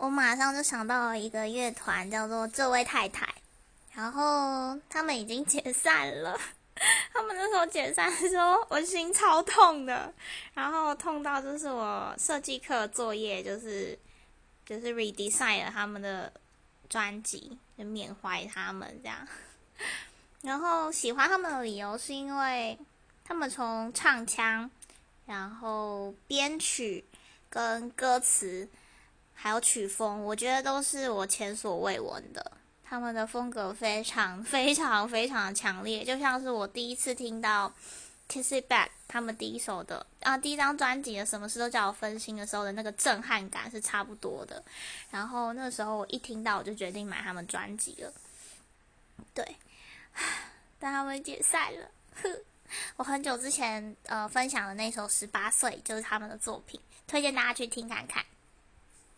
[0.00, 3.28] 我马上就想到了一个乐团，叫做这位太太，
[3.92, 6.40] 然后他们已经解散了。
[7.12, 10.10] 他们那时候解散的时候，我心超痛的，
[10.54, 13.98] 然后痛到就是我设计课作业就是
[14.64, 16.32] 就是 redesign 了他们的
[16.88, 19.28] 专辑，就缅怀他们这样。
[20.40, 22.78] 然后喜欢他们的理由是因为
[23.22, 24.70] 他们从唱腔，
[25.26, 27.04] 然后编曲
[27.50, 28.66] 跟歌词，
[29.42, 32.52] 还有曲风，我觉得都是我前所未闻的。
[32.84, 37.66] 他们的风格非常非常非常的强烈，就像是我第一次听到
[38.28, 44.62] 《Kiss It Back》他们第一首的啊第一张专辑的《什么事都叫我分心》的时候的那个震撼感是差不多的。
[45.10, 48.12] 然后那时候我一听到我就决定买他们专辑了。
[49.32, 49.56] 对，
[50.78, 51.90] 但他们解散了。
[52.96, 58.22] 我很久之前呃分享的那首《十八岁》就是他们的作品，推荐大家去听看看。